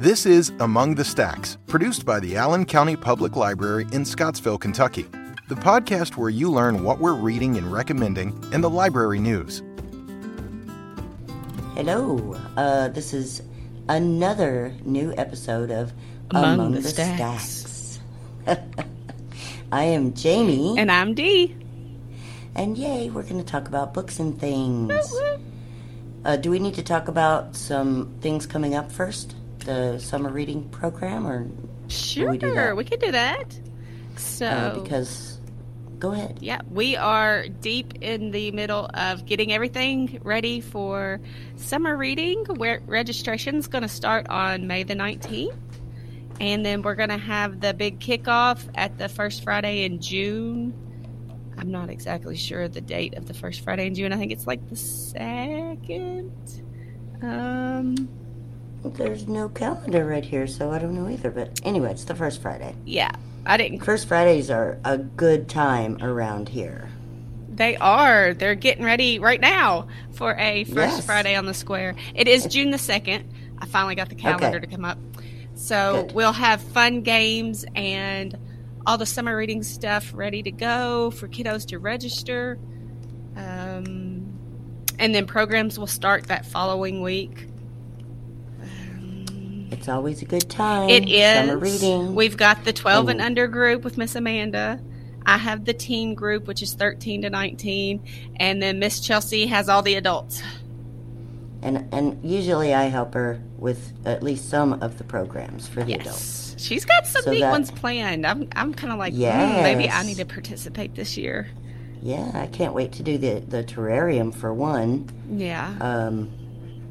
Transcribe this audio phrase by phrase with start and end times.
[0.00, 5.02] This is Among the Stacks, produced by the Allen County Public Library in Scottsville, Kentucky,
[5.48, 9.62] the podcast where you learn what we're reading and recommending in the library news.
[11.74, 13.42] Hello, uh, this is
[13.90, 15.92] another new episode of
[16.30, 17.98] Among, the, Stacks.
[18.46, 18.60] Stacks.
[19.72, 21.54] I am Jamie, And I'm Dee.
[22.54, 25.14] and yay, we're going to talk about books and things.
[26.24, 29.34] Uh, do we need to talk about some things coming up first?
[29.64, 31.48] The summer reading program, or
[31.88, 32.76] Sure, we do that?
[32.76, 33.58] we could do that.
[34.16, 35.38] So, uh, because
[35.98, 36.38] go ahead.
[36.40, 41.20] yeah, we are deep in the middle of getting everything ready for
[41.56, 42.44] summer reading.
[42.56, 45.54] Where registration's going to start on May the 19th.
[46.40, 50.72] And then we're going to have the big kickoff at the first Friday in June.
[51.58, 54.10] I'm not exactly sure the date of the first Friday in June.
[54.14, 56.32] I think it's like the second.
[57.20, 58.08] Um,
[58.84, 61.30] There's no calendar right here, so I don't know either.
[61.30, 62.74] But anyway, it's the first Friday.
[62.84, 63.10] yeah,
[63.46, 66.88] I didn't First Fridays are a good time around here.
[67.52, 68.32] They are.
[68.32, 71.06] They're getting ready right now for a first Yes.
[71.06, 71.94] Friday on the square.
[72.14, 73.24] It is June the 2nd.
[73.58, 74.60] I finally got the calendar Okay.
[74.60, 74.98] to come up.
[75.54, 76.12] So Good.
[76.14, 78.38] we'll have fun games and
[78.86, 82.58] all the summer reading stuff ready to go for kiddos to register.
[83.36, 84.32] Um,
[84.98, 87.46] and then programs will start that following week.
[89.70, 90.88] It's always a good time.
[90.90, 91.48] it is.
[91.48, 92.14] Summer reading.
[92.14, 93.24] We've got the 12 and Oh.
[93.24, 94.80] under group with Miss Amanda.
[95.26, 98.02] I have the teen group, which is 13 to 19.
[98.36, 100.42] And then Miss Chelsea has all the adults.
[101.62, 105.92] and and usually I help her with at least some of the programs for the
[105.92, 106.54] adults.
[106.56, 106.64] Yes.
[106.66, 108.26] She's got some So neat that- ones planned.
[108.26, 109.20] I'm, I'm kind of like, "Hmm,
[109.62, 111.48] maybe I need to participate this year.
[112.02, 115.10] Yeah, I can't wait to do the the terrarium for one.
[115.30, 115.74] Yeah.
[115.82, 116.30] Um,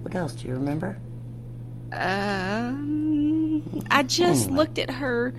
[0.04, 0.98] what else do you remember?
[1.92, 4.58] Um, I just Anyway.
[4.58, 5.34] looked at her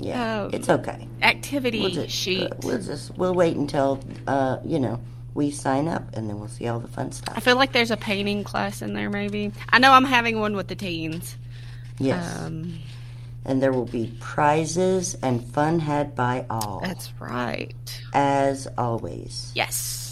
[0.00, 1.08] Yeah, Um, it's okay.
[1.22, 2.44] activity We'll just, sheet.
[2.52, 5.00] uh, we'll just we'll wait until uh you know
[5.34, 7.34] we sign up and then we'll see all the fun stuff.
[7.36, 9.52] I feel like there's a painting class in there, maybe.
[9.70, 11.36] I know I'm having one with the teens.
[11.98, 12.78] Yes, Um,
[13.44, 17.74] and there will be prizes and fun had by all, that's right.
[18.12, 19.50] as always.
[19.54, 20.07] Yes.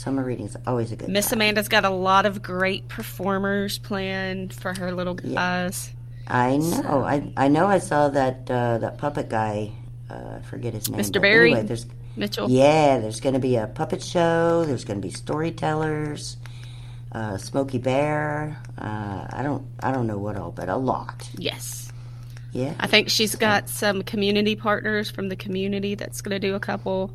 [0.00, 1.10] Summer reading's is always a good.
[1.10, 1.40] Miss time.
[1.40, 5.92] Amanda's got a lot of great performers planned for her little guys.
[6.26, 7.04] I know.
[7.04, 7.66] I I know.
[7.66, 9.72] I saw that uh, that puppet guy.
[10.08, 10.98] Uh, forget his name.
[10.98, 11.20] Mr.
[11.20, 11.52] Barry?
[11.52, 11.84] Anyway, there's
[12.16, 12.48] Mitchell.
[12.48, 12.98] yeah.
[12.98, 14.64] There's going to be a puppet show.
[14.64, 16.38] There's going to be storytellers.
[17.12, 18.56] Uh, Smokey Bear.
[18.78, 19.66] Uh, I don't.
[19.82, 21.28] I don't know what all, but a lot.
[21.36, 21.92] Yes.
[22.52, 22.72] Yeah.
[22.80, 26.60] I think she's got some community partners from the community that's going to do a
[26.60, 27.12] couple.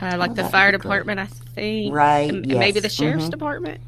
[0.00, 0.82] Uh, like Oh, the fire be good.
[0.82, 1.94] department, I think.
[1.94, 3.30] Right, And and maybe the yes, sheriff's mhm.
[3.30, 3.80] department.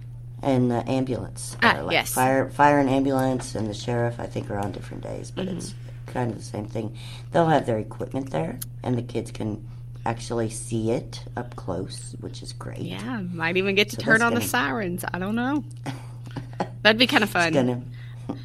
[0.42, 1.56] And the ambulance.
[1.62, 2.14] Ah, uh, like yes.
[2.14, 4.18] Fire, fire and ambulance, and the sheriff.
[4.20, 5.58] I think are on different days, but Mm-hmm.
[5.58, 5.74] it's
[6.06, 6.96] kind of the same thing.
[7.32, 9.66] They'll have their equipment there, and the kids can
[10.06, 12.78] actually see it up close, which is great.
[12.78, 15.04] Yeah, might even get to So turn on the gonna- sirens.
[15.12, 15.64] I don't know.
[16.82, 17.48] That'd be kind of fun.
[17.48, 17.82] It's gonna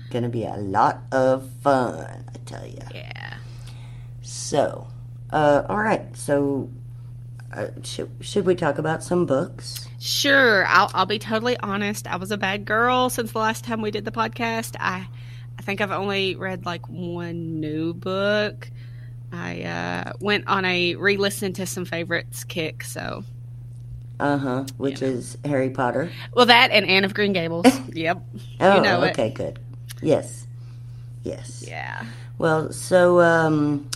[0.10, 3.34] gonna be a lot of fun i tell you Yeah.
[4.22, 4.88] so
[5.32, 6.70] uh all right so
[7.56, 12.08] uh, should, should we talk about some books Sure, I'll, I'll be totally honest.
[12.08, 14.76] I was a bad girl since the last time we did the podcast.
[14.78, 15.08] I
[15.58, 18.70] I think I've only read like one new book.
[19.32, 22.84] I uh, went on a re-listen to some favorites kick.
[22.84, 23.24] So,
[24.20, 27.66] uh-huh which is harry potter well, that and Anne of Green Gables.
[27.94, 28.22] yep.
[28.60, 29.12] oh know it.
[29.12, 29.58] okay good
[30.02, 30.46] yes
[31.24, 32.06] yes Yeah.
[32.38, 33.90] well so um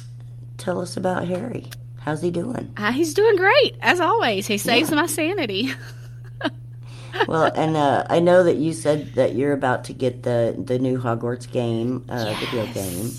[0.57, 1.69] tell us about harry
[2.00, 2.74] how's he doing?
[2.78, 4.47] Uh, he's doing great as always.
[4.47, 5.74] He saves my sanity.
[7.28, 10.78] well and uh i know that you said that you're about to get the the
[10.78, 13.09] new hogwarts game uh video game.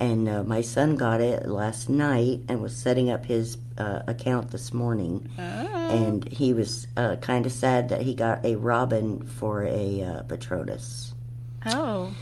[0.00, 4.52] And uh, my son got it last night and was setting up his uh, account
[4.52, 5.28] this morning.
[5.36, 10.22] And he was uh, kind of sad that he got a robin for a uh,
[10.22, 11.14] patronus.
[11.66, 12.14] Oh.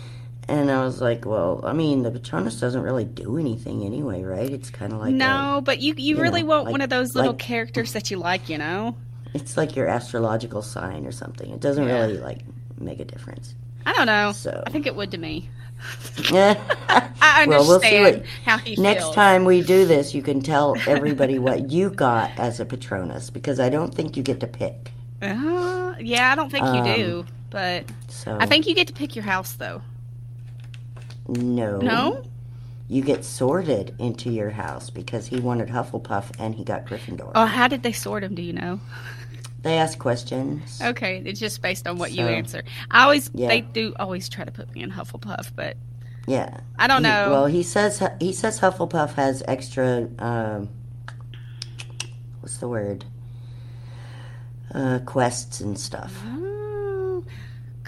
[0.48, 4.50] And i was like well i mean the patronus doesn't really do anything anyway right
[4.50, 6.81] it's kind of like a- no, but you you, you really know, want like- one
[6.81, 8.96] of those little like- characters that you like, you know?
[9.34, 12.00] it's like your astrological sign or something it doesn't Yeah.
[12.02, 12.40] really like
[12.78, 13.54] make a difference
[13.88, 14.32] I don't know.
[14.32, 15.48] So- I think it would to me.
[16.32, 19.14] I understand Well, we'll see what- how he Next feels.
[19.14, 23.60] time we do this, you can tell everybody what you got as a Patronus because
[23.60, 24.90] I don't think you get to pick.
[25.22, 28.92] Uh, yeah, I don't think you Um, do, but So I think you get to
[28.92, 29.82] pick your house though.
[31.28, 32.23] No, No?
[32.88, 37.32] you get sorted into your house because he wanted Hufflepuff and he got Gryffindor.
[37.34, 38.34] Oh, how did they sort him?
[38.34, 38.81] Do you know?
[39.62, 40.81] They ask questions.
[40.81, 42.62] Okay, it's just based on what you answer.
[42.88, 43.49] I always yeah.
[43.49, 45.76] they do always try to put me in Hufflepuff, but
[46.28, 46.61] Yeah.
[46.78, 47.31] I don't He- know.
[47.32, 50.08] well, he says he says Hufflepuff has extra.
[50.20, 50.69] Um,
[52.40, 53.06] what's the word?
[54.73, 56.14] Uh, quests and stuff.
[56.25, 56.55] Oh,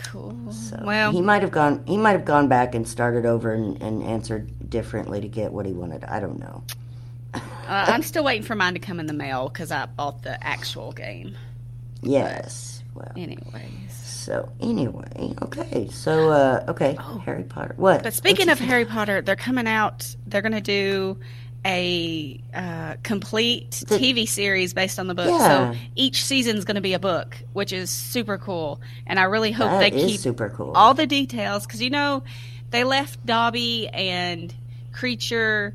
[0.04, 0.36] cool.
[0.52, 1.84] So well, he might have gone.
[1.86, 5.66] He might have gone back and started over and, and answered differently to get what
[5.66, 6.04] he wanted.
[6.04, 6.62] I don't know.
[7.34, 10.42] uh, I'm still waiting for mine to come in the mail because I bought the
[10.44, 11.36] actual game.
[12.02, 12.82] Yes.
[12.94, 13.12] Well.
[13.16, 13.92] Anyways.
[13.92, 15.88] So anyway, okay.
[15.90, 17.74] So uh, okay, Harry Potter.
[17.76, 18.00] What?
[18.00, 18.02] Oh.
[18.04, 20.14] But speaking of Harry Potter, they're coming out.
[20.26, 21.18] They're going to do
[21.64, 25.28] a uh, complete TV series based on the book.
[25.28, 25.72] Yeah.
[25.72, 28.80] So each season's going to be a book, which is super cool.
[29.06, 30.72] And I really hope that they keep super cool.
[30.74, 32.22] all the details because you know
[32.70, 34.54] they left Dobby and
[34.92, 35.74] Kreacher.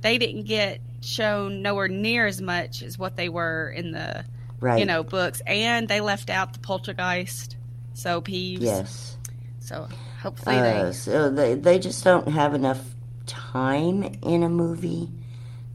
[0.00, 4.24] They didn't get shown nowhere near as much as what they were in the
[4.60, 4.78] right.
[4.80, 7.56] you know books, and they left out the poltergeist.
[7.94, 8.60] So Peeves.
[8.60, 9.16] Yes.
[9.60, 9.88] So
[10.22, 10.92] hopefully Uh, they.
[10.92, 12.80] so they they just don't have enough
[13.28, 15.08] time in a movie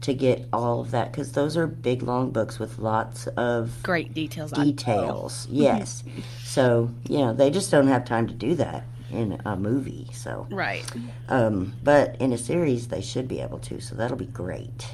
[0.02, 4.12] to get all of that because those are big long books with lots of Great
[4.12, 4.52] details.
[4.52, 5.48] on details.
[5.50, 6.04] Yes.
[6.42, 10.08] so you know they just don't have time to do that in a movie.
[10.12, 10.84] So, Right.
[11.28, 13.80] um, but in a series they should be able to.
[13.80, 14.86] So that'll be great.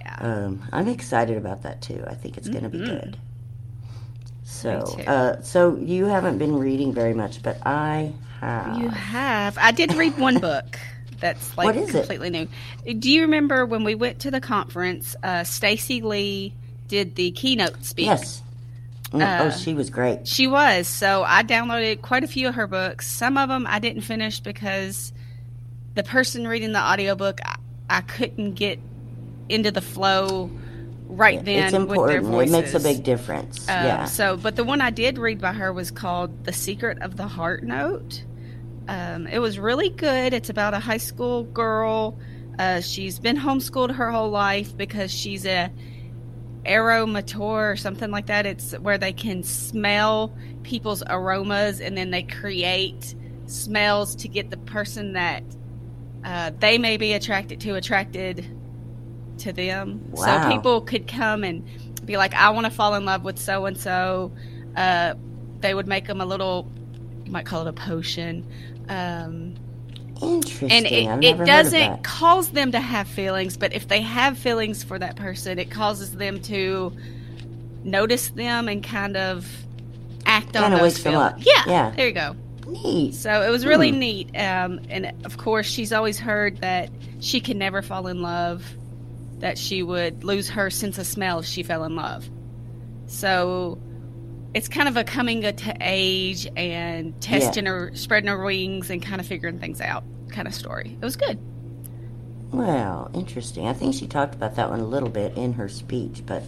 [0.00, 0.16] Yeah.
[0.18, 2.02] Um, I'm excited about that too.
[2.08, 3.16] I think it's going to be good.
[4.42, 8.78] So, uh, so you haven't been reading very much, but I have.
[8.78, 9.56] You have.
[9.58, 10.78] I did read one book
[11.20, 11.92] that's like What is it?
[11.92, 12.48] completely new.
[12.98, 15.14] Do you remember when we went to the conference?
[15.22, 16.54] Uh, Stacey Lee
[16.88, 18.06] did the keynote speech.
[18.06, 18.42] Yes.
[19.12, 20.26] Mm, Uh, oh, she was great.
[20.26, 20.86] She was.
[20.88, 23.06] So I downloaded quite a few of her books.
[23.08, 25.12] Some of them I didn't finish because
[25.94, 27.56] the person reading the audiobook, I,
[27.88, 28.78] I couldn't get
[29.48, 30.50] into the flow
[31.08, 32.48] right then it's with their important.
[32.50, 33.68] It makes a big difference.
[33.68, 34.04] Um, yeah.
[34.04, 37.26] So, but the one I did read by her was called "The Secret of the
[37.26, 38.22] Heart Note."
[38.90, 40.34] Um, it was really good.
[40.34, 42.18] It's about a high school girl.
[42.58, 45.70] Uh, she's been homeschooled her whole life because she's a
[46.66, 48.46] aromateur or something like that.
[48.46, 53.14] It's where they can smell people's aromas and then they create
[53.46, 55.44] smells to get the person that
[56.24, 58.44] uh, they may be attracted to attracted
[59.38, 60.04] to them.
[60.10, 60.42] Wow.
[60.42, 61.64] So people could come and
[62.04, 64.32] be like, I want to fall in love with so and so.
[65.60, 66.70] They would make them a little,
[67.24, 68.44] you might call it a potion.
[68.90, 69.54] Um,
[70.20, 70.70] Interesting.
[71.06, 74.84] and it, it of doesn't cause them to have feelings, but if they have feelings
[74.84, 76.92] for that person, it causes them to
[77.84, 79.46] notice them and kind of
[80.26, 81.20] act on Kinda those feelings.
[81.22, 81.38] up.
[81.38, 81.90] Yeah, Yeah.
[81.96, 82.36] there you go.
[82.66, 83.14] Neat.
[83.14, 84.28] So it was really neat.
[84.36, 86.90] Um, and of course, she's always heard that
[87.20, 88.62] she can never fall in love,
[89.38, 92.28] that she would lose her sense of smell if she fell in love.
[93.06, 93.78] So
[94.54, 99.20] it's kind of a coming to age and testing her, spreading her wings, and kind
[99.20, 100.96] of figuring things out kind of story.
[101.00, 101.38] It was good.
[102.52, 103.66] Well, interesting.
[103.66, 106.42] I think she talked about that one a little bit in her speech, but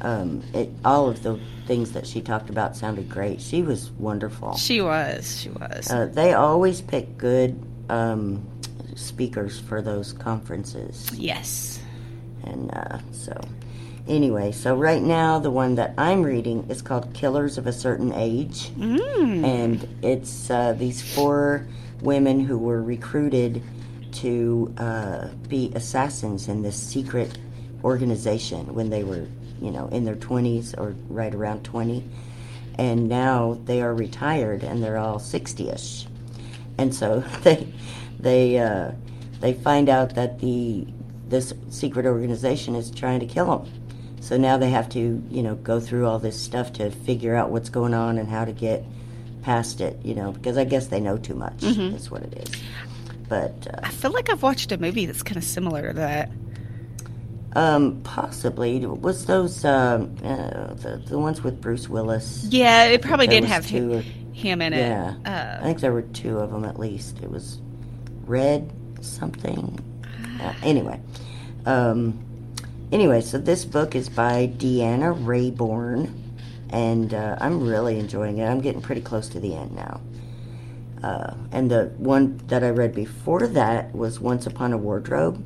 [0.00, 3.40] um, it, all of the things that she talked about sounded great.
[3.40, 4.56] She was wonderful.
[4.56, 5.40] She was.
[5.40, 5.90] She was.
[5.90, 8.46] Uh, they always pick good um,
[8.94, 11.10] speakers for those conferences.
[11.14, 11.80] yes.
[12.44, 13.38] And uh, so,
[14.10, 18.12] anyway, so right now the one that I'm reading is called Killers of a Certain
[18.12, 18.68] Age.
[18.70, 19.44] Mm.
[19.44, 21.66] And it's uh, these four
[22.02, 23.62] women who were recruited
[24.12, 27.38] to uh, be assassins in this secret
[27.84, 29.26] organization when they were,
[29.60, 32.04] you know, in their 20s or right around 20.
[32.78, 36.06] And now they are retired and they're all 60ish.
[36.78, 37.72] And so they
[38.18, 38.92] they uh,
[39.40, 40.86] they find out that the
[41.28, 43.79] this secret organization is trying to kill them.
[44.20, 47.50] So now they have to, you know, go through all this stuff to figure out
[47.50, 48.84] what's going on and how to get
[49.42, 51.60] past it, you know, because I guess they know too much.
[51.60, 52.60] That's what it is.
[53.28, 56.30] But uh, I feel like I've watched a movie that's kind of similar to that.
[57.56, 62.44] um, possibly was those um, uh, the the ones with Bruce Willis.
[62.50, 64.78] Yeah, it probably did have two him, or- him in it.
[64.78, 67.18] Yeah, I Uh, think there were two of them at least.
[67.22, 67.58] It was
[68.26, 69.78] red something.
[70.40, 71.00] Uh, anyway,
[71.66, 72.18] um,
[72.92, 76.12] anyway, so this book is by Deanna Raybourn,
[76.70, 78.46] and uh, I'm really enjoying it.
[78.46, 80.00] I'm getting pretty close to the end now.
[81.02, 85.42] Uh, and the one that I read before that was Once Upon a Wardrobe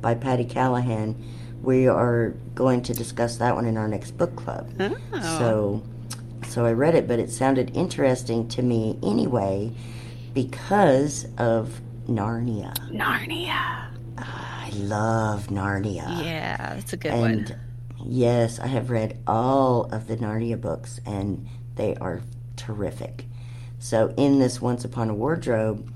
[0.00, 1.14] by Patti Callahan.
[1.62, 4.70] We are going to discuss that one in our next book club.
[5.12, 5.38] Oh.
[5.38, 5.82] So,
[6.48, 9.72] so I read it, but it sounded interesting to me anyway
[10.34, 12.74] because of Narnia.
[12.90, 13.88] Narnia.
[14.18, 16.24] I love Narnia.
[16.24, 17.60] Yeah, that's a good And one.
[18.04, 22.20] yes, I have read all of the Narnia books, and they are
[22.56, 23.24] terrific.
[23.78, 25.92] So, in this Once Upon a Wardrobe,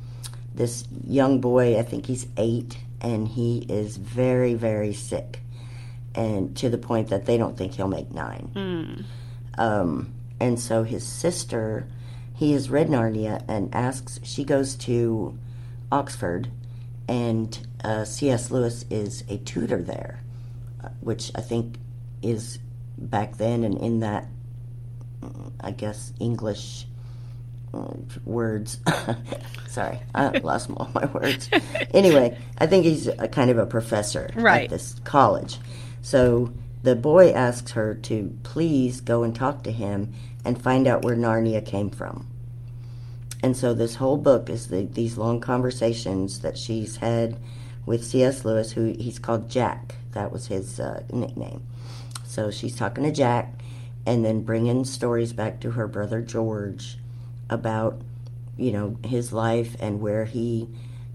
[0.55, 5.41] this young boy, I think he's eight, and he is very, very sick,
[6.15, 9.05] and to the point that they don't think he'll make nine.
[9.59, 11.87] Um, and so his sister,
[12.35, 15.39] he has read Narnia and asks, she goes to
[15.91, 16.49] Oxford,
[17.09, 18.51] and uh, C.S.
[18.51, 20.21] Lewis is a tutor there,
[20.83, 21.77] uh, which I think
[22.23, 22.59] is
[22.99, 24.27] back then and in that,
[25.23, 26.87] mm, I guess, English
[27.73, 27.95] uh,
[28.25, 28.79] words.
[29.69, 31.49] Sorry, I lost all my words.
[31.95, 34.65] Anyway, I think he's a kind of a professor Right.
[34.65, 35.59] at this college.
[36.03, 40.13] So the boy asks her to please go and talk to him
[40.45, 42.27] and find out where Narnia came from.
[43.43, 47.39] And so this whole book is the, these long conversations that she's had
[47.87, 48.45] with C.S.
[48.45, 49.97] Lewis, who he's called Jack.
[50.13, 51.63] That was his uh, nickname.
[52.25, 53.53] So she's talking to Jack
[54.07, 56.97] and then bringing stories back to her brother George
[57.49, 58.01] about,
[58.57, 60.69] you know, his life and where he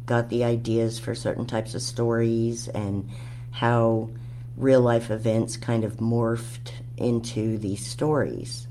[0.05, 3.09] got the ideas for certain types of stories and
[3.51, 4.09] how
[4.57, 8.67] real life events kind of morphed into these stories.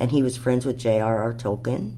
[0.00, 1.32] And he was friends with J.R.R.
[1.34, 1.92] Tolkien.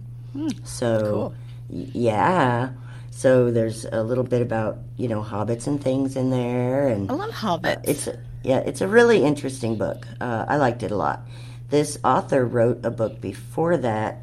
[0.65, 1.35] So, Cool.
[1.71, 2.71] yeah.
[3.17, 6.89] So there's a little bit about, you know, hobbits and things in there.
[6.89, 7.81] And I love hobbits.
[7.85, 10.07] it's a, yeah, it's a really interesting book.
[10.21, 11.27] Uh, I liked it a lot.
[11.71, 14.23] This author wrote a book before that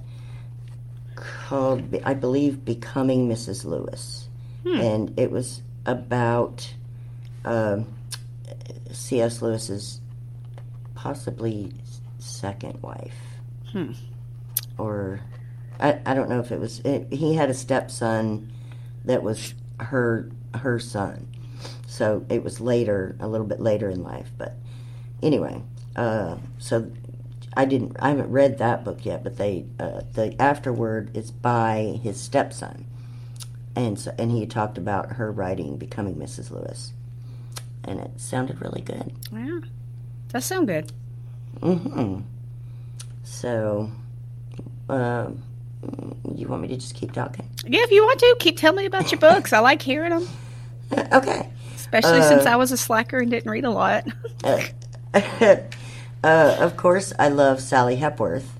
[1.16, 3.66] called, I believe, Becoming Mrs.
[3.66, 4.28] Lewis,
[4.64, 6.72] and it was about
[7.46, 7.88] um,
[8.92, 9.42] C.S.
[9.42, 10.02] Lewis's
[10.94, 11.74] possibly
[12.20, 13.18] second wife,
[14.78, 15.20] or
[15.80, 16.80] I, I don't know if it was.
[16.82, 18.52] It, he had a stepson
[19.06, 21.28] that was her her son.
[21.88, 24.32] So it was later, a little bit later in life.
[24.38, 24.56] But
[25.22, 25.62] anyway,
[25.96, 26.92] uh, so
[27.56, 29.24] I didn't, I haven't read that book yet.
[29.24, 32.86] But they, uh, the afterword is by his stepson,
[33.76, 36.50] and so and he talked about her writing, becoming Mrs.
[36.52, 36.94] Lewis,
[37.84, 39.14] and it sounded really good.
[39.32, 39.60] yeah.
[40.30, 40.92] That sound good.
[41.60, 42.22] Mm-hmm.
[43.24, 43.92] So,
[44.90, 45.44] um,
[46.36, 47.48] you want me to just keep talking?
[47.66, 49.54] Yeah, if you want to, keep telling me about your books.
[49.54, 50.28] I like hearing them,
[51.14, 51.50] Okay.
[51.76, 54.06] especially since I was a slacker and didn't read a lot.
[55.14, 55.58] uh,
[56.24, 58.60] of course, I love Sally Hepworth,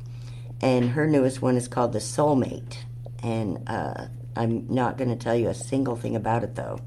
[0.62, 2.78] and her newest one is called The Soulmate.
[3.22, 6.80] And uh, I'm not going to tell you a single thing about it, though,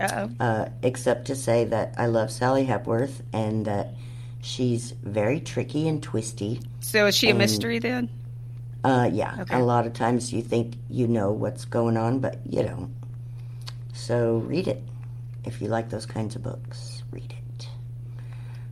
[0.00, 0.30] Uh-oh.
[0.40, 3.94] uh, except to say that I love Sally Hepworth and that
[4.40, 6.60] she's very tricky and twisty.
[6.80, 8.08] So is she a mystery then?
[8.82, 9.56] Uh, yeah, Okay.
[9.56, 12.94] a lot of times you think you know what's going on, but you don't.
[13.92, 14.82] So read it.
[15.44, 17.68] If you like those kinds of books, read it.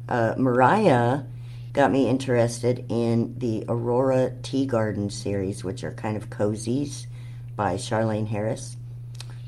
[0.09, 1.23] Uh, Mariah
[1.75, 7.07] got me interested in the Aurora Teagarden series, which are kind of cozies
[7.57, 8.77] by Charlaine Harris.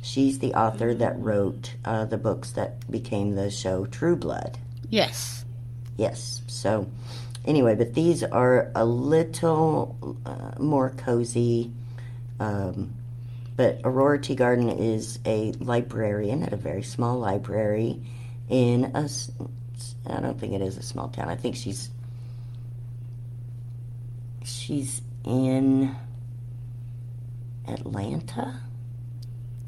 [0.02, 4.58] She's the author that wrote uh, the books that became the show True Blood.
[4.88, 5.44] Yes.
[5.96, 6.42] Yes.
[6.46, 6.88] So,
[7.44, 11.72] anyway, but these are a little uh, more cozy.
[12.38, 12.94] Um,
[13.56, 18.00] but Aurora Teagarden is a librarian at a very small library
[18.48, 19.08] in a.
[20.06, 21.28] I don't think it is a small town.
[21.28, 21.90] I think she's.
[24.42, 25.94] She's in
[27.68, 28.60] Atlanta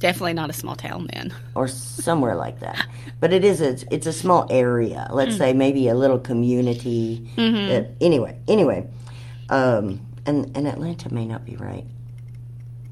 [0.02, 1.32] Definitely not a small town then.
[1.54, 2.86] or somewhere like that.
[3.20, 5.06] But it is a it's a small area.
[5.12, 7.30] Let's say maybe a little community.
[7.38, 8.86] Uh, anyway, anyway,
[9.48, 11.86] um, and and Atlanta may not be right.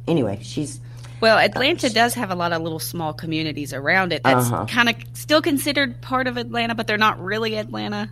[0.07, 0.81] Anyway, she's
[1.21, 4.67] Well, Atlanta does have a lot of little small communities around it that's Uh-huh.
[4.67, 8.09] kind of still considered part of Atlanta, but they're not really Atlanta.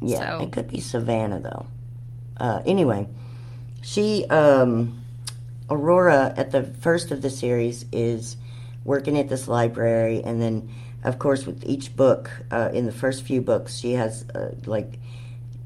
[0.00, 0.38] yeah.
[0.38, 1.66] So- It could be Savannah though.
[2.40, 3.06] Uh, anyway,
[3.82, 4.97] she um,
[5.70, 8.36] Aurora at the first of the series is
[8.84, 10.70] working at this library, and then
[11.04, 14.98] of course with each book uh, in the first few books she has uh, like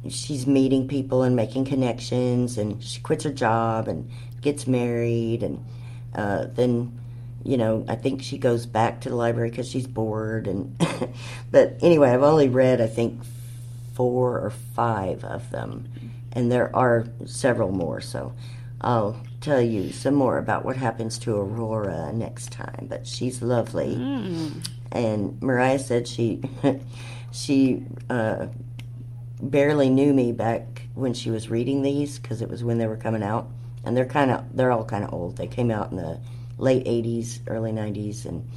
[0.09, 5.65] she's meeting people and making connections, and she quits her job and gets married, and
[6.15, 6.99] uh, then
[7.45, 10.77] you know I think she goes back to the library because she's bored, and
[11.51, 13.23] but anyway I've only read I think
[13.95, 15.89] four or five of them,
[16.33, 18.01] and there are several more.
[18.01, 18.33] So
[18.81, 22.87] I'll tell you some more about what happens to Aurora next time.
[22.89, 23.95] But she's lovely,
[24.91, 26.41] and Mariah said she
[27.33, 28.47] she uh,
[29.41, 32.97] barely knew me back when she was reading these because it was when they were
[32.97, 33.49] coming out,
[33.85, 35.37] and they're kind of they're all kind of old.
[35.37, 36.21] They came out in the
[36.59, 38.49] late '80s, early '90s, and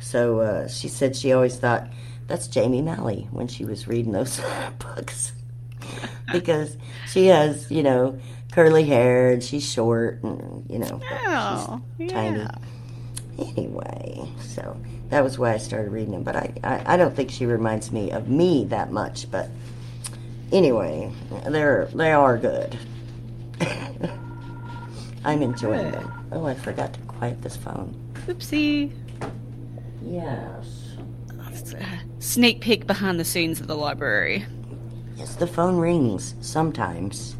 [0.00, 1.88] so uh, she said she always thought
[2.26, 4.40] that's Jamie Malley when she was reading those
[4.78, 5.32] books
[6.32, 6.76] because
[7.08, 8.18] she has you know
[8.54, 12.46] curly hair and she's short and you know Oh, she's tiny.
[13.38, 14.80] anyway, so
[15.10, 16.22] that was why I started reading them.
[16.22, 19.28] But I, I, I don't think she reminds me of me that much.
[19.30, 19.48] But
[20.52, 21.10] anyway,
[21.48, 22.78] they're they are good.
[25.24, 25.94] I'm enjoying Good.
[25.94, 26.28] them.
[26.32, 27.94] Oh, I forgot to quiet this phone.
[28.26, 28.92] Oopsie.
[30.02, 30.80] Yes.
[32.18, 34.44] Sneak peek behind the scenes of the library.
[35.16, 37.36] Yes, the phone rings sometimes.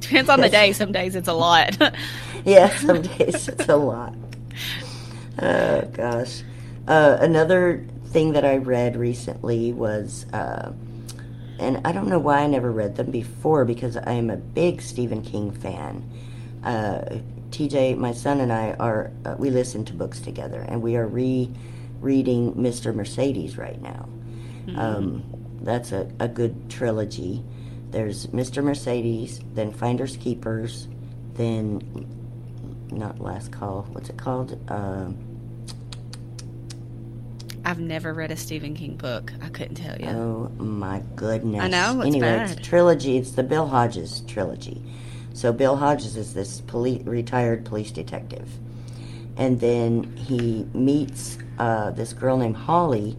[0.00, 0.72] Depends on the day.
[0.72, 1.76] Some days it's a lot.
[2.44, 4.14] Yeah, some days it's a lot.
[5.40, 6.42] Oh gosh.
[6.86, 10.72] Uh, another thing that I read recently was, uh,
[11.58, 14.82] and I don't know why I never read them before because I am a big
[14.82, 16.08] Stephen King fan.
[16.62, 20.96] Uh, TJ, my son and I are uh, we listen to books together, and we
[20.96, 22.94] are re-reading Mr.
[22.94, 24.06] Mercedes right now.
[24.76, 25.24] Um,
[25.62, 27.42] that's a, a good trilogy.
[27.94, 28.60] There's Mr.
[28.60, 30.88] Mercedes, then Finders Keepers,
[31.34, 31.80] then
[32.90, 33.86] not Last Call.
[33.92, 34.58] What's it called?
[34.68, 35.16] Um
[37.64, 39.32] I've never read a Stephen King book.
[39.40, 40.08] I couldn't tell you.
[40.08, 41.62] Oh my goodness!
[41.62, 43.16] I know, it's anyway, it's a trilogy.
[43.16, 44.82] It's the Bill Hodges trilogy.
[45.32, 48.50] So Bill Hodges is this poli- retired police detective,
[49.36, 53.16] and then he meets uh, this girl named Holly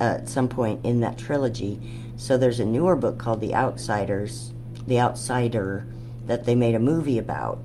[0.00, 1.78] uh, at some point in that trilogy.
[2.16, 4.52] So there's a newer book called The Outsiders,
[4.86, 5.86] The Outsider,
[6.26, 7.58] that they made a movie about,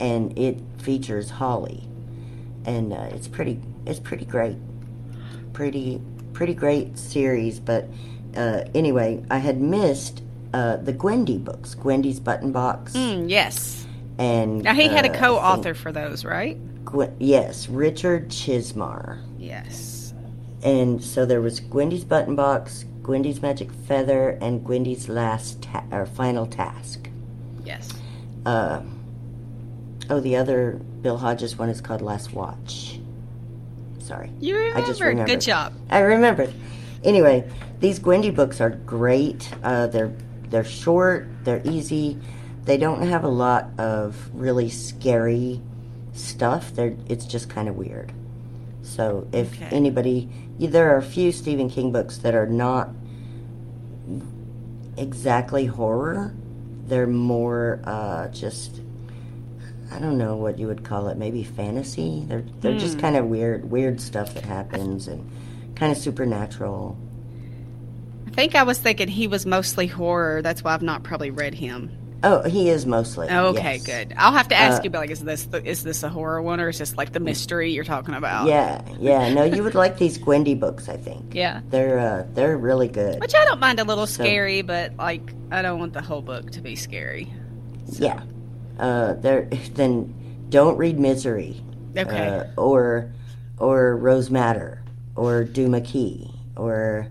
[0.00, 1.86] and it features Holly,
[2.64, 3.60] and uh, it's pretty.
[3.86, 4.56] It's pretty great
[5.52, 6.00] pretty
[6.32, 7.86] pretty great series but
[8.36, 10.22] uh, anyway i had missed
[10.54, 13.86] uh, the gwendy books gwendy's button box Mm, yes.
[14.18, 16.56] and Now he had a co-author think for those, right?
[16.86, 20.14] Gwen- yes richard chizmar Yes.
[20.62, 26.06] and so there was gwendy's button box gwendy's magic feather and gwendy's last ta- or
[26.06, 27.08] final task
[27.64, 27.90] Yes.
[28.46, 28.80] uh,
[30.10, 32.98] oh the other bill hodges one is called last watch
[33.98, 34.86] sorry You I remember.
[34.86, 35.72] just Good job.
[35.90, 36.52] I remembered.
[37.04, 37.48] Anyway,
[37.80, 39.50] these Gwendy books are great.
[39.62, 40.12] Uh, they're
[40.50, 41.26] they're short.
[41.44, 42.18] They're easy.
[42.64, 45.60] They don't have a lot of really scary
[46.12, 46.72] stuff.
[46.74, 48.12] They're it's just kind of weird.
[48.92, 49.74] So if Okay.
[49.74, 50.28] anybody,
[50.58, 52.90] there are a few Stephen King books that are not
[54.96, 56.34] exactly horror.
[56.86, 58.80] They're more uh, just
[59.90, 61.16] I don't know what you would call it.
[61.16, 62.24] Maybe fantasy.
[62.26, 65.28] They're they're just kind of weird weird stuff that happens and
[65.74, 66.96] kind of supernatural.
[68.26, 70.42] I think I was thinking he was mostly horror.
[70.42, 71.90] That's why I've not probably read him.
[72.24, 73.28] Oh, he is mostly.
[73.30, 73.86] Oh, okay, yes.
[73.86, 74.14] good.
[74.16, 76.40] I'll have to ask Uh, you, but like, is this the, is this a horror
[76.40, 78.46] one or is this like the mystery you're talking about?
[78.46, 79.32] Yeah, yeah.
[79.34, 80.88] No, you would like these Gwendy books.
[80.88, 81.34] I think.
[81.34, 81.62] Yeah.
[81.70, 83.20] They're uh, they're really good.
[83.20, 86.22] Which I don't mind a little So- scary, but like I don't want the whole
[86.22, 87.32] book to be scary.
[87.88, 88.22] Yeah.
[88.78, 89.42] Uh, they're
[89.74, 90.14] then
[90.48, 91.60] don't read Misery.
[91.96, 92.28] Okay.
[92.28, 93.10] Uh, or
[93.58, 94.80] or Rose Madder
[95.16, 97.08] or Duma Key or.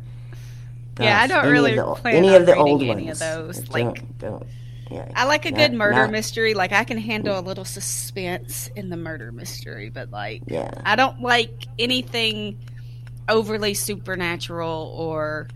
[0.99, 3.05] Yeah, I don't any really of the, plan any on of the reading old any
[3.05, 3.21] ones.
[3.21, 4.45] of those, Don't, like- don't.
[4.91, 5.07] Yeah.
[5.15, 6.53] I like a Not- good murder not- mystery.
[6.53, 10.69] Like I can handle a little suspense in the murder mystery, but like Yeah.
[10.85, 12.57] I don't like anything
[13.29, 15.47] overly supernatural or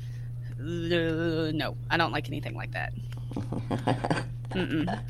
[0.59, 2.93] uh, no, I don't like anything like that.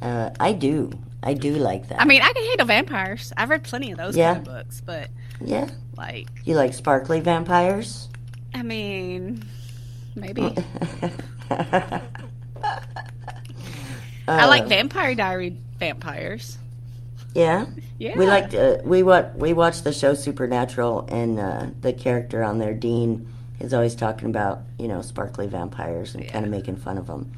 [0.00, 0.92] Uh, I do.
[1.24, 2.00] I do like that.
[2.00, 3.32] I mean, I can handle vampires.
[3.36, 4.34] I've read plenty of those Yeah.
[4.34, 5.10] kind of books, but
[5.44, 5.68] yeah.
[5.96, 8.08] like, You like sparkly vampires?
[8.54, 9.42] I mean,
[10.14, 10.42] maybe
[14.28, 16.58] I like Uh, Vampire Diary vampires.
[17.34, 17.66] Yeah.
[18.00, 22.44] Yeah, We liked uh, we what we watched the show Supernatural, and uh, the character
[22.44, 23.26] on there, Dean,
[23.58, 27.32] is always talking about you know sparkly vampires and kind of making fun of them.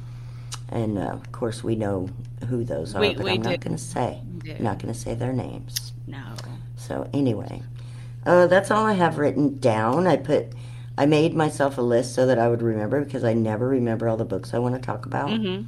[0.69, 2.11] And uh, of course, we know
[2.47, 3.49] who those are, We- but we I'm do.
[3.49, 4.21] not going to say.
[4.43, 4.53] do.
[4.59, 5.93] Not going to say their names.
[6.05, 6.19] no.
[6.77, 7.63] So anyway,
[8.27, 10.05] uh, that's all I have written down.
[10.05, 10.45] I put,
[10.95, 14.17] I made myself a list so that I would remember because I never remember all
[14.17, 15.63] the books I want to talk about hmm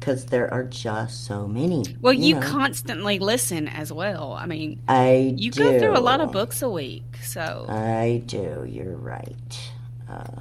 [0.00, 1.84] because there are just so many.
[2.00, 2.40] Well, you, know.
[2.40, 4.32] constantly listen as well.
[4.32, 5.62] I mean, I you do.
[5.62, 8.66] go through a lot of books a week, so I do.
[8.66, 9.70] You're right.
[10.08, 10.40] Uh,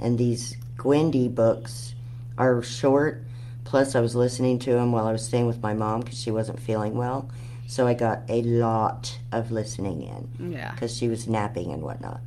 [0.00, 1.94] and these Gwendy books
[2.38, 3.24] are short.
[3.64, 6.30] Plus, I was listening to them while I was staying with my mom because she
[6.30, 7.28] wasn't feeling well.
[7.66, 10.72] So I got a lot of listening in yeah.
[10.72, 12.20] because she was napping and whatnot.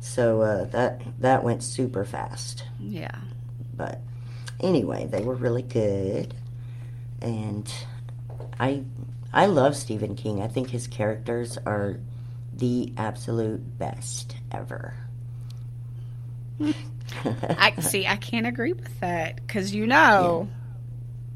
[0.00, 2.64] So uh, that that went super fast.
[2.78, 3.16] Yeah.
[3.74, 4.00] But
[4.60, 6.34] anyway, they were really good,
[7.22, 7.72] and
[8.58, 8.82] I
[9.32, 10.42] I love Stephen King.
[10.42, 11.98] I think his characters are
[12.56, 14.94] the absolute best ever.
[17.58, 18.06] I see.
[18.06, 20.48] I can't agree with that because you know,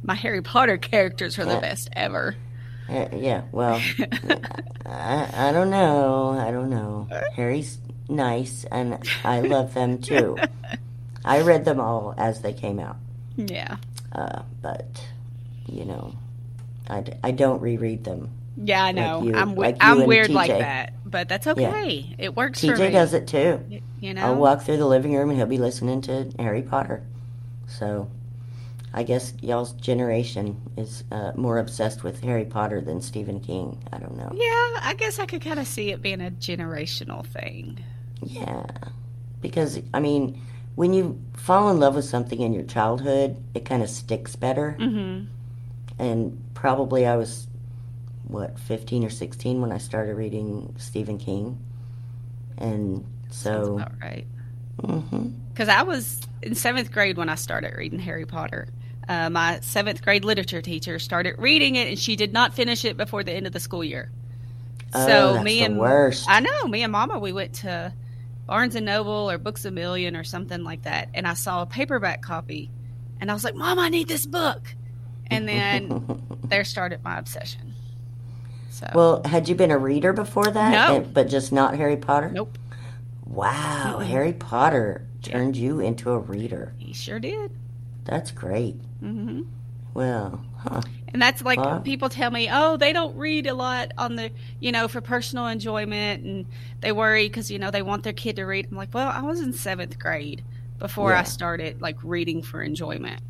[0.03, 1.61] my Harry Potter characters are the Yeah.
[1.61, 2.37] best ever.
[2.89, 3.81] Uh, yeah, well,
[4.87, 6.31] I, I don't know.
[6.39, 7.09] I don't know.
[7.35, 10.37] Harry's nice, and I love them too.
[11.25, 12.97] I read them all as they came out,
[13.37, 13.77] Yeah.
[14.13, 15.05] uh, but
[15.67, 16.15] you know,
[16.89, 18.31] I, I don't reread them.
[18.57, 19.23] Yeah, I know.
[19.25, 22.15] you- I'm like I'm weird like that, but that's okay.
[22.19, 22.91] It works for TJ me.
[22.91, 23.61] does it too.
[24.01, 24.23] You know.
[24.25, 27.03] I'll walk through the living room and he'll be listening to Harry Potter.
[27.67, 28.11] So,
[28.93, 33.83] I guess y'all's generation is uh, more obsessed with Harry Potter than Stephen King.
[33.93, 34.31] I don't know.
[34.35, 37.83] Yeah, I guess I could kind of see it being a generational thing.
[38.23, 38.67] Yeah.
[39.41, 40.41] Because, I mean,
[40.75, 44.77] when you fall in love with something in your childhood, it kind of sticks better.
[44.79, 45.27] Mm-hmm.
[45.99, 47.47] And probably I was,
[48.27, 51.59] what, 15 or 16 when I started reading Stephen King.
[52.59, 54.27] And so, About right.
[54.83, 55.29] Mm-hmm.
[55.53, 58.67] Because I was in seventh grade when I started reading Harry Potter.
[59.09, 62.97] Uh, my seventh grade literature teacher started reading it, and she did not finish it
[62.97, 64.11] before the end of the school year.
[64.95, 66.27] Oh, so that's me the and worst.
[66.29, 67.93] I know me and Mama we went to
[68.47, 71.67] Barnes and Noble or Books a Million or something like that, and I saw a
[71.67, 72.71] paperback copy,
[73.21, 74.75] and I was like, "Mom, I need this book,"
[75.29, 77.75] and then there started my obsession.
[78.71, 80.71] So Well, had you been a reader before that?
[80.89, 81.01] No.
[81.01, 82.31] But just not Harry Potter?
[82.31, 82.59] nope,
[83.25, 84.01] Wow.
[84.01, 86.75] Harry Potter turned you into a reader.
[86.79, 87.51] he sure did.
[88.05, 88.75] That's great.
[89.01, 89.43] hmm
[89.95, 90.83] Well, huh.
[91.15, 91.79] And that's like Wow.
[91.79, 95.47] people tell me, oh, they don't read a lot on the, you know, for personal
[95.47, 96.45] enjoyment, and
[96.81, 98.67] they worry because you know they want their kid to read.
[98.71, 100.43] I'm like, well, I was in seventh grade
[100.81, 101.21] before Yeah.
[101.21, 103.23] I started like reading for enjoyment.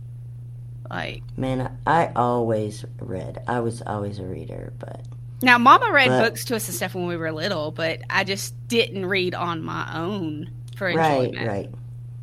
[0.90, 3.42] Like Man, I always read.
[3.46, 5.02] I was always a reader, but
[5.42, 8.24] now, Mama read But- books to us and stuff when we were little, but I
[8.24, 11.46] just didn't read on my own for right, enjoyment.
[11.48, 11.70] right,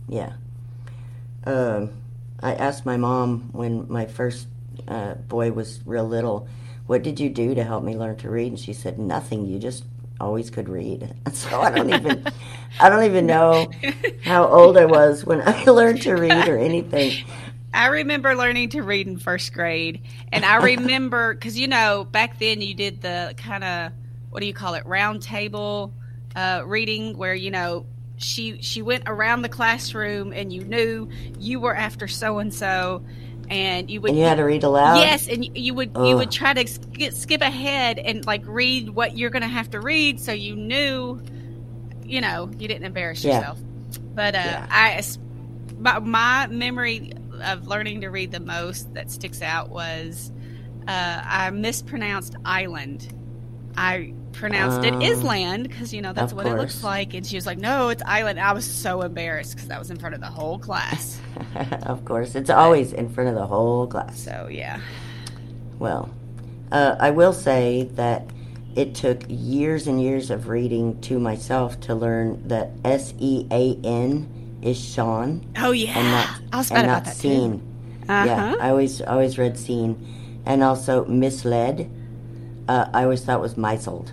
[0.09, 0.33] yeah.
[1.45, 1.91] Um,
[2.41, 4.47] I asked my mom when my first
[4.87, 6.47] uh, boy was real little,
[6.87, 9.45] "What did you do to help me learn to read?" And she said, "Nothing.
[9.45, 9.85] You just
[10.19, 12.25] always could read." So I don't even,
[12.79, 13.71] I don't even know
[14.23, 17.25] how old I was when I learned to read or anything.
[17.73, 22.39] I remember learning to read in first grade, and I remember because you know back
[22.39, 23.91] then you did the kind of
[24.29, 25.93] what do you call it round table
[26.35, 27.85] uh, reading where you know
[28.17, 33.03] she she went around the classroom and you knew you were after so and so,
[33.51, 34.97] and you would And you had to read aloud.
[34.97, 38.89] yes, and you, you would you would try to skip, skip ahead and like read
[38.91, 41.21] what you're going to have to read so you knew,
[42.03, 43.39] you know, you didn't embarrass Yeah.
[43.41, 43.59] yourself.
[44.15, 44.67] But uh, Yeah.
[44.69, 45.03] I
[45.77, 50.31] my, my memory of learning to read the most that sticks out was
[50.87, 53.13] uh, I mispronounced island.
[53.77, 55.01] I pronounced it Oh.
[55.01, 58.03] island because you know that's what it looks like, and she was like, "No, it's
[58.05, 61.19] island." I was so embarrassed because I was in front of the whole class.
[61.83, 64.19] of course, it's always in front of the whole class.
[64.19, 64.79] So yeah,
[65.79, 66.09] Well,
[66.71, 68.29] uh, I will say that
[68.75, 73.77] it took years and years of reading to myself to learn that S E A
[73.83, 77.61] N is Sean oh yeah, and not I was and not that seen.
[78.07, 78.25] Uh-huh.
[78.25, 79.97] Yeah, I always always read seen,
[80.45, 81.89] and also misled.
[82.67, 84.11] Uh, I always thought was misled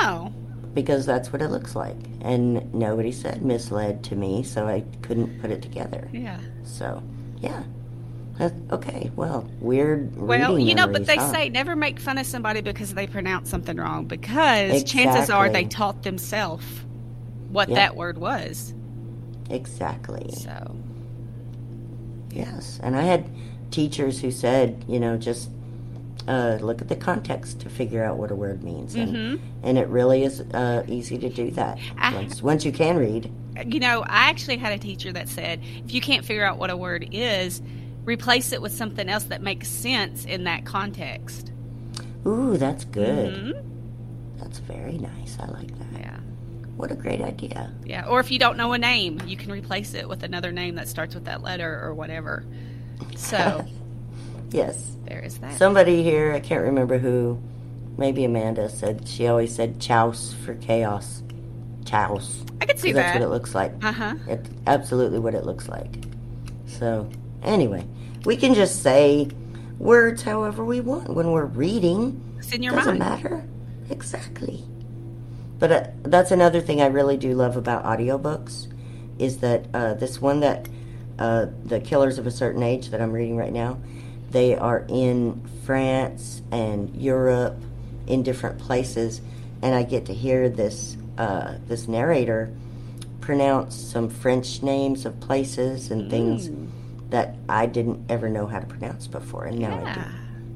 [0.00, 0.32] Oh,
[0.74, 5.40] because that's what it looks like, and nobody said misled to me, so I couldn't
[5.40, 6.08] put it together.
[6.12, 6.38] yeah.
[6.64, 7.02] So,
[7.40, 7.62] yeah.
[8.38, 11.30] That- okay, well, weird Well, you know, but they huh?
[11.32, 15.64] say never make fun of somebody because they pronounce something wrong because chances are they
[15.64, 16.64] taught themselves
[17.50, 17.74] what Yeah.
[17.74, 18.72] that word was.
[19.50, 20.30] Exactly.
[20.32, 20.76] So,
[22.30, 23.26] Yes, and I had
[23.70, 25.50] teachers who said, you know, just
[26.28, 29.40] uh, look at the context to figure out what a word means, and, Mhm.
[29.62, 33.30] and it really is uh, easy to do that I- once once you can read.
[33.66, 36.70] you know, I actually had a teacher that said if you can't figure out what
[36.70, 37.60] a word is,
[38.04, 41.52] replace it with something else that makes sense in that context.
[42.26, 43.34] Ooh, that's good.
[43.34, 43.62] Mhm.
[44.38, 45.36] That's very nice.
[45.40, 46.00] I like that.
[46.00, 46.16] Yeah.
[46.76, 47.70] What a great idea.
[47.84, 48.06] Yeah.
[48.06, 50.88] Or if you don't know a name, you can replace it with another name that
[50.88, 52.44] starts with that letter or whatever.
[53.16, 53.64] So,
[54.52, 54.96] Yes.
[55.06, 55.56] there is that.
[55.58, 57.40] Somebody here, I can't remember who,
[57.98, 61.22] maybe Amanda said she always said chouse for chaos.
[61.84, 62.44] Chouse.
[62.60, 63.72] I could see 'Cause that's what it looks like.
[63.82, 64.14] Uh huh.
[64.28, 66.04] It's absolutely what it looks like.
[66.66, 67.08] So,
[67.42, 67.86] anyway,
[68.24, 69.28] we can just say
[69.78, 72.22] words however we want when we're reading.
[72.38, 73.22] It's in your Doesn't mind.
[73.24, 73.44] matter.
[73.90, 74.64] Exactly.
[75.58, 78.68] But uh, that's another thing I really do love about audiobooks
[79.18, 80.68] is that uh, this one that
[81.18, 83.78] uh, the Killers of a Certain Age that I'm reading right now,
[84.32, 87.56] they are in France and Europe,
[88.06, 89.20] in different places,
[89.62, 92.52] and I get to hear this uh, this narrator
[93.20, 96.68] pronounce some French names of places and things Mm.
[97.10, 100.00] that I didn't ever know how to pronounce before, and now I do.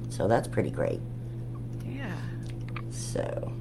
[0.08, 1.00] So that's pretty great.
[1.86, 2.10] Yeah.
[2.90, 3.52] So,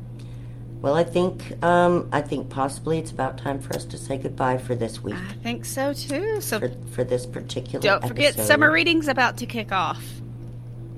[0.82, 4.58] well, I think um, I think possibly it's about time for us to say goodbye
[4.58, 6.42] for this week I think so too.
[6.42, 7.80] So for, for this particular.
[7.80, 7.84] Week.
[7.84, 8.48] Don't forget, episode.
[8.48, 10.04] summer reading's about to kick off.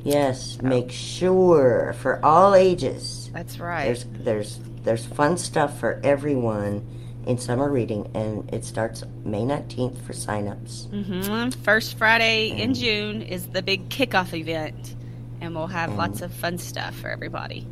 [0.03, 3.29] Yes, make sure for all ages.
[3.33, 3.85] That's right.
[3.85, 6.85] There's there's there's fun stuff for everyone
[7.25, 10.87] in summer reading, and it starts May nineteenth for signups.
[10.87, 11.61] Mm-hmm.
[11.61, 14.95] First Friday in June is the big kickoff event,
[15.41, 17.67] and we'll have lots of fun stuff for everybody.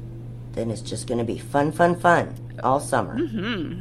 [0.56, 3.18] Then it's just going to be fun, fun, fun all summer.
[3.18, 3.80] hmm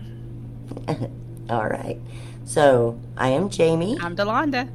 [1.51, 1.99] all right.
[2.45, 4.69] So I am Jamie, I'm Delonda.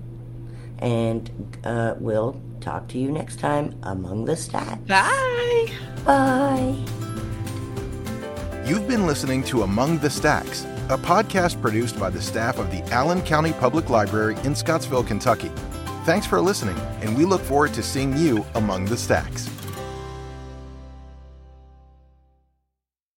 [0.79, 1.29] and
[1.63, 4.79] uh, we'll talk to you next time among the stacks.
[4.87, 5.71] Bye.
[6.05, 6.75] Bye.
[8.65, 12.81] You've been listening to Among the Stacks, a podcast produced by the staff of the
[12.93, 15.51] Allen County Public Library in Scottsville, Kentucky.
[16.05, 19.49] Thanks for listening, and we look forward to seeing you among the stacks.